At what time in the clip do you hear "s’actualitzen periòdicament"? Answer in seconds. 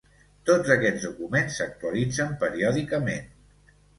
1.59-3.31